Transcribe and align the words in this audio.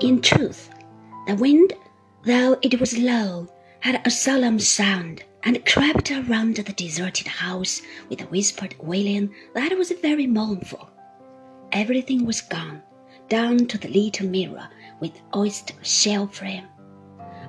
In 0.00 0.20
truth, 0.20 0.70
the 1.26 1.36
wind, 1.36 1.72
though 2.24 2.58
it 2.62 2.80
was 2.80 2.98
low, 2.98 3.48
had 3.80 4.02
a 4.04 4.10
solemn 4.10 4.58
sound, 4.58 5.22
and 5.44 5.64
crept 5.64 6.10
around 6.10 6.56
the 6.56 6.72
deserted 6.72 7.28
house 7.28 7.80
with 8.08 8.20
a 8.20 8.26
whispered 8.26 8.74
wailing 8.80 9.32
that 9.54 9.76
was 9.78 9.92
very 10.02 10.26
mournful. 10.26 10.90
Everything 11.72 12.26
was 12.26 12.40
gone, 12.40 12.82
down 13.28 13.66
to 13.66 13.78
the 13.78 13.88
little 13.88 14.26
mirror 14.26 14.68
with 15.00 15.20
oyster 15.34 15.74
shell 15.82 16.26
frame. 16.26 16.66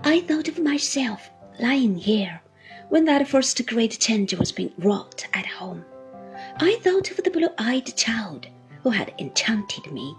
I 0.04 0.22
thought 0.22 0.48
of 0.48 0.60
myself 0.60 1.30
lying 1.60 1.96
here 1.96 2.42
when 2.90 3.06
that 3.06 3.28
first 3.28 3.66
great 3.66 4.00
change 4.00 4.34
was 4.36 4.52
being 4.52 4.72
wrought 4.78 5.26
at 5.34 5.46
home. 5.46 5.84
I 6.58 6.78
thought 6.84 7.10
of 7.12 7.18
the 7.24 7.32
blue-eyed 7.32 7.98
child 7.98 8.48
who 8.84 8.92
had 8.92 9.14
enchanted 9.18 9.92
me. 9.92 10.16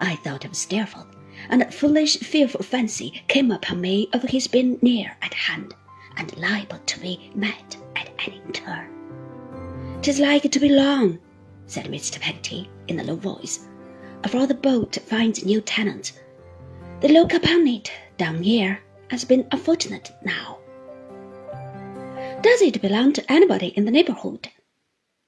I 0.00 0.16
thought 0.16 0.44
of 0.44 0.56
Steerforth, 0.56 1.14
and 1.48 1.62
a 1.62 1.70
foolish, 1.70 2.18
fearful 2.18 2.62
fancy 2.62 3.22
came 3.26 3.50
upon 3.50 3.80
me 3.80 4.08
of 4.12 4.22
his 4.22 4.46
being 4.46 4.78
near 4.82 5.16
at 5.22 5.32
hand 5.32 5.74
and 6.16 6.36
liable 6.36 6.78
to 6.86 7.00
be 7.00 7.30
met 7.34 7.76
at 7.96 8.10
any 8.26 8.40
turn. 8.52 10.00
"'Tis 10.02 10.20
like 10.20 10.50
to 10.50 10.60
be 10.60 10.68
long," 10.68 11.18
said 11.66 11.86
Mr. 11.86 12.20
Peggotty 12.20 12.68
in 12.88 13.00
a 13.00 13.04
low 13.04 13.16
voice, 13.16 13.66
"afore 14.22 14.46
the 14.46 14.54
boat 14.54 14.98
finds 15.06 15.44
new 15.44 15.60
tenants. 15.60 16.12
The 17.00 17.08
look 17.08 17.32
upon 17.32 17.66
it 17.66 17.90
down 18.18 18.42
here 18.42 18.82
has 19.08 19.24
been 19.24 19.48
unfortunate 19.50 20.10
now." 20.22 20.58
"Does 22.42 22.60
it 22.60 22.82
belong 22.82 23.12
to 23.14 23.32
anybody 23.32 23.68
in 23.68 23.86
the 23.86 23.90
neighbourhood?" 23.90 24.50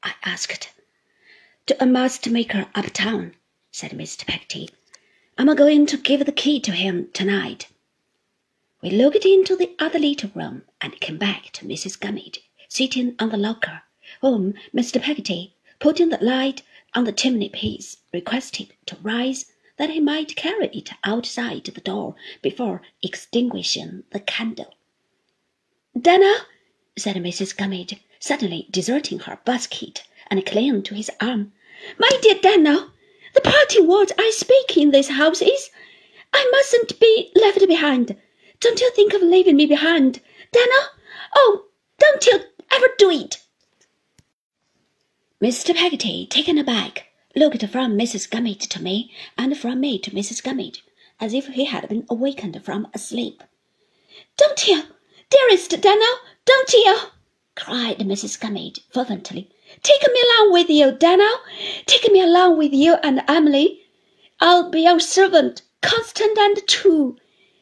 I 0.02 0.12
asked. 0.24 0.70
"To 1.66 1.82
a 1.82 1.86
mast 1.86 2.28
maker 2.28 2.66
uptown," 2.74 3.34
said 3.70 3.92
Mr. 3.92 4.26
Peggotty. 4.26 4.68
"I'm 5.44 5.56
going 5.56 5.86
to 5.86 5.96
give 5.96 6.24
the 6.24 6.30
key 6.30 6.60
to 6.60 6.70
him 6.70 7.10
to 7.14 7.24
night. 7.24 7.66
We 8.80 8.90
looked 8.90 9.24
into 9.24 9.56
the 9.56 9.74
other 9.76 9.98
little 9.98 10.30
room 10.36 10.62
and 10.80 11.00
came 11.00 11.18
back 11.18 11.50
to 11.54 11.66
Mrs. 11.66 11.98
Gummidge 11.98 12.38
sitting 12.68 13.16
on 13.18 13.30
the 13.30 13.36
locker, 13.36 13.82
whom 14.20 14.54
Mr. 14.72 15.02
Peggotty, 15.02 15.56
putting 15.80 16.10
the 16.10 16.24
light 16.24 16.62
on 16.94 17.02
the 17.02 17.12
chimney 17.12 17.48
piece, 17.48 17.96
requested 18.12 18.68
to 18.86 18.96
rise 19.02 19.46
that 19.78 19.90
he 19.90 19.98
might 19.98 20.36
carry 20.36 20.68
it 20.68 20.90
outside 21.02 21.64
the 21.64 21.80
door 21.80 22.14
before 22.40 22.80
extinguishing 23.02 24.04
the 24.12 24.20
candle. 24.20 24.72
"Dan'l," 26.00 26.42
said 26.96 27.16
Mrs. 27.16 27.56
Gummidge, 27.56 27.96
suddenly 28.20 28.68
deserting 28.70 29.18
her 29.18 29.40
basket 29.44 30.04
and 30.30 30.46
clinging 30.46 30.84
to 30.84 30.94
his 30.94 31.10
arm, 31.20 31.52
"my 31.98 32.10
dear 32.22 32.36
Dan'l, 32.36 32.91
the 33.34 33.40
parting 33.40 33.86
words 33.86 34.12
I 34.18 34.30
speak 34.30 34.76
in 34.76 34.90
this 34.90 35.08
house 35.08 35.40
is, 35.42 35.70
I 36.32 36.48
mustn't 36.50 36.98
be 37.00 37.30
left 37.34 37.66
behind. 37.66 38.16
Don't 38.60 38.80
you 38.80 38.90
think 38.92 39.12
of 39.12 39.22
leaving 39.22 39.56
me 39.56 39.66
behind, 39.66 40.20
Dan'l? 40.52 40.88
Oh, 41.34 41.66
don't 41.98 42.26
you 42.26 42.40
ever 42.70 42.88
do 42.98 43.10
it!" 43.10 43.38
Mr. 45.42 45.74
Peggotty, 45.74 46.26
taken 46.26 46.58
aback, 46.58 47.08
looked 47.34 47.66
from 47.66 47.98
Mrs. 47.98 48.30
Gummidge 48.30 48.68
to 48.68 48.82
me, 48.82 49.10
and 49.36 49.58
from 49.58 49.80
me 49.80 49.98
to 49.98 50.10
Mrs. 50.10 50.42
Gummidge, 50.42 50.84
as 51.18 51.34
if 51.34 51.48
he 51.48 51.64
had 51.64 51.88
been 51.88 52.06
awakened 52.08 52.62
from 52.64 52.88
a 52.94 52.98
sleep. 52.98 53.42
"Don't 54.36 54.68
you, 54.68 54.84
dearest 55.30 55.70
Dan'l, 55.80 56.18
don't 56.44 56.72
you?" 56.72 56.96
Cried 57.54 57.98
Mrs. 57.98 58.40
Gummidge 58.40 58.80
fervently. 58.90 59.50
"Take 59.82 60.02
me 60.10 60.20
along 60.22 60.52
with 60.52 60.70
you, 60.70 60.92
Dan'l. 60.92 61.38
Take 61.84 62.10
me 62.10 62.20
along 62.20 62.56
with 62.56 62.72
you 62.72 62.94
and 63.02 63.22
Emily. 63.28 63.82
I'll 64.40 64.70
be 64.70 64.82
your 64.82 65.00
servant, 65.00 65.62
constant 65.82 66.38
and 66.38 66.66
true. 66.66 67.18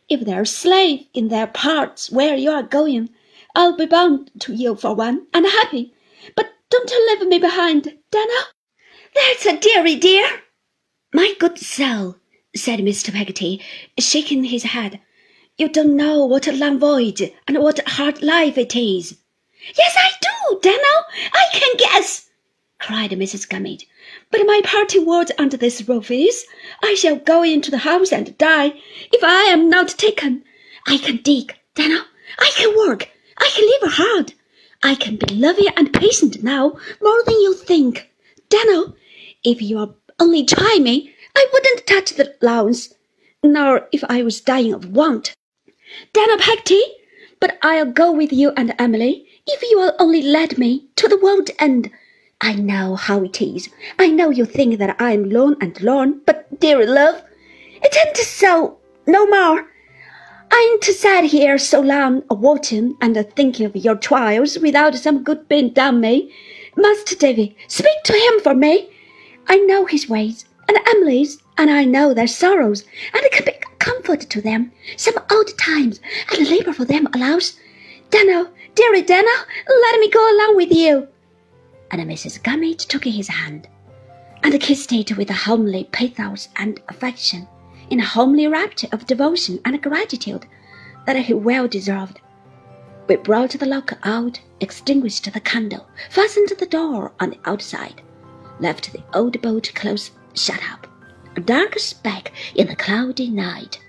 If 0.09 0.21
there's 0.21 0.55
slave 0.55 1.07
in 1.13 1.29
their 1.29 1.49
parts 1.49 2.11
where 2.11 2.37
you 2.37 2.51
are 2.51 2.63
going, 2.63 3.11
I'll 3.57 3.77
be 3.77 3.87
bound 3.87 4.31
to 4.41 4.55
you 4.55 4.77
for 4.77 4.95
one, 4.95 5.27
and 5.35 5.45
happy. 5.45 5.93
But 6.37 6.53
don't 6.71 6.93
leave 7.09 7.27
me 7.27 7.39
behind, 7.39 7.99
Dan'l. 8.13 8.45
That's 9.15 9.45
a 9.47 9.57
dearie 9.57 9.97
dear." 9.97 10.43
"My 11.13 11.35
good 11.39 11.59
soul," 11.59 12.15
said 12.55 12.79
Mr. 12.79 13.13
Peggotty, 13.13 13.61
shaking 13.99 14.45
his 14.45 14.63
head, 14.63 15.01
"you 15.59 15.69
don't 15.69 15.97
know 15.97 16.25
what 16.25 16.47
a 16.47 16.53
long 16.53 16.79
voyage 16.79 17.33
and 17.49 17.59
what 17.59 17.81
a 17.81 17.91
hard 17.91 18.23
life 18.23 18.57
it 18.57 18.77
is." 18.77 19.17
"Yes, 19.77 19.95
I 19.95 20.13
do, 20.23 20.59
Dan'l. 20.63 21.05
I 21.35 21.45
can 21.53 21.77
guess," 21.77 22.31
cried 22.79 23.11
Mrs. 23.11 23.47
Gummidge. 23.47 23.87
But 24.31 24.47
my 24.47 24.63
parting 24.65 25.05
words 25.05 25.33
under 25.37 25.59
this 25.59 25.87
roof 25.87 26.11
is, 26.11 26.47
I 26.83 26.95
shall 26.95 27.17
go 27.17 27.43
into 27.43 27.71
the 27.71 27.85
house 27.85 28.11
and 28.11 28.39
die 28.39 28.73
if 29.13 29.23
I 29.23 29.43
am 29.43 29.69
not 29.69 29.89
taken. 29.99 30.45
I 30.87 30.97
can 30.97 31.19
dig, 31.19 31.55
Dan'l. 31.75 32.07
I 32.39 32.51
can 32.57 32.75
work. 32.75 33.11
I 33.37 33.51
can 33.51 33.67
live 33.67 33.93
hard. 33.93 34.33
I 34.83 34.95
can 34.95 35.17
be 35.17 35.35
loving 35.35 35.69
and 35.77 35.93
patient 35.93 36.43
now 36.43 36.79
more 37.03 37.23
than 37.25 37.39
you 37.43 37.53
think. 37.53 38.11
Dan'l, 38.49 38.97
if 39.45 39.61
you'll 39.61 39.95
only 40.19 40.43
try 40.45 40.79
me, 40.81 41.15
I 41.37 41.47
wouldn't 41.53 41.87
touch 41.87 42.13
the 42.15 42.35
lawns, 42.41 42.95
nor 43.43 43.89
if 43.93 44.03
I 44.09 44.23
was 44.23 44.41
dying 44.41 44.73
of 44.73 44.91
want. 44.91 45.35
Dan'l 46.15 46.39
Peggotty, 46.39 46.83
but 47.41 47.59
I'll 47.61 47.93
go 47.93 48.11
with 48.11 48.33
you 48.33 48.53
and 48.57 48.75
Emily 48.79 49.27
if 49.47 49.63
you'll 49.63 49.93
only 49.99 50.23
let 50.23 50.59
me 50.59 50.87
to 50.97 51.09
the 51.09 51.19
world 51.19 51.51
end. 51.59 51.91
I 52.41 52.55
know 52.55 52.97
how 52.97 53.23
it 53.23 53.41
is. 53.43 53.69
I 53.99 54.09
know 54.09 54.31
you 54.31 54.45
think 54.45 54.79
that 54.79 54.97
I'm 55.01 55.29
lone 55.29 55.57
and 55.61 55.81
lorn, 55.83 56.21
but 56.25 56.61
dear 56.61 56.87
love, 56.87 57.23
it 57.83 57.97
ain't 58.07 58.17
so 58.17 58.79
no 59.07 59.27
more. 59.27 59.67
I 60.51 60.71
ain't 60.73 60.85
sat 60.85 61.25
here 61.25 61.59
so 61.59 61.81
long 61.81 62.23
a 62.31 62.35
watching 62.35 62.97
and 63.01 63.17
a 63.17 63.23
thinking 63.23 63.67
of 63.67 63.77
your 63.77 63.97
trials 63.97 64.59
without 64.59 64.95
some 64.95 65.23
good 65.23 65.49
being 65.49 65.71
done 65.71 66.01
me. 66.01 66.33
Master 66.77 67.17
Davy, 67.17 67.57
speak 67.69 68.03
to 68.05 68.15
him 68.15 68.41
for 68.41 68.55
me. 68.55 68.89
I 69.49 69.57
know 69.59 69.87
his 69.87 70.09
ways 70.09 70.45
and 70.71 70.79
Emily's, 70.87 71.43
and 71.59 71.69
I 71.69 71.85
know 71.85 72.15
their 72.15 72.29
sorrows, 72.29 72.85
and 73.13 73.25
it 73.25 73.33
can 73.33 73.45
be 73.45 73.53
comfort 73.81 74.21
to 74.21 74.41
them 74.41 74.71
some 74.97 75.15
old 75.31 75.59
times 75.59 76.01
and 76.31 76.49
labour 76.49 76.73
for 76.73 76.85
them 76.85 77.09
allows. 77.13 77.59
Dan'l, 78.11 78.51
dearie 78.75 79.03
Dan'l, 79.03 79.47
let 79.69 80.01
me 80.01 80.11
go 80.11 80.21
along 80.21 80.57
with 80.57 80.73
you 80.73 81.09
and 81.91 82.01
Mrs. 82.03 82.43
Gummidge 82.43 82.87
took 82.87 83.05
his 83.05 83.29
hand 83.29 83.69
and 84.43 84.59
kissed 84.61 84.93
it 84.93 85.17
with 85.17 85.31
a 85.31 85.35
homely 85.35 85.85
pathos 85.93 86.49
and 86.57 86.81
affection, 86.89 87.47
in 87.91 88.01
a 88.01 88.05
homely 88.05 88.47
rapture 88.47 88.89
of 88.93 89.07
devotion 89.07 89.59
and 89.65 89.83
gratitude 89.83 90.47
that 91.07 91.17
he 91.17 91.35
well 91.35 91.69
deserved. 91.69 92.21
We 93.09 93.17
brought 93.17 93.51
the 93.51 93.67
locker 93.67 93.99
out, 94.05 94.41
extinguished 94.61 95.31
the 95.31 95.41
candle, 95.41 95.87
fastened 96.11 96.53
the 96.59 96.67
door 96.67 97.13
on 97.21 97.31
the 97.31 97.41
outside, 97.45 98.01
left 98.61 98.93
the 98.93 99.03
old 99.13 99.41
boat 99.43 99.71
close 99.75 100.13
shut 100.35 100.61
up, 100.73 100.87
a 101.37 101.41
dark 101.41 101.79
speck 101.79 102.33
in 102.55 102.69
the 102.69 102.77
cloudy 102.77 103.31
night. 103.31 103.81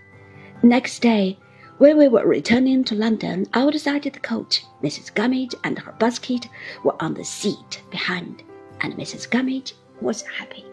Next 0.64 1.00
day, 1.00 1.38
when 1.81 1.97
we 1.97 2.08
were 2.08 2.28
returning 2.28 2.84
to 2.84 2.94
London 2.94 3.44
outside 3.56 4.03
the 4.03 4.12
coach, 4.12 4.64
Mrs. 4.84 5.12
Gummidge 5.16 5.56
and 5.64 5.80
her 5.80 5.94
basket 5.94 6.47
were 6.84 6.96
on 7.02 7.16
the 7.16 7.25
seat 7.25 7.81
behind, 7.90 8.44
and 8.81 8.94
Mrs. 8.94 9.28
Gummidge 9.28 9.74
was 10.00 10.22
happy. 10.22 10.71